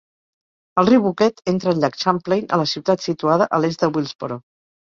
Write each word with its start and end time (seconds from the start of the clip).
El 0.81 0.87
riu 0.89 1.03
Boquet 1.03 1.43
entra 1.53 1.71
al 1.73 1.83
llac 1.83 1.99
Champlain 2.05 2.49
a 2.57 2.61
la 2.63 2.67
ciutat 2.75 3.07
situada 3.11 3.51
a 3.59 3.61
l'est 3.63 3.85
de 3.87 3.93
Willsboro. 3.99 4.41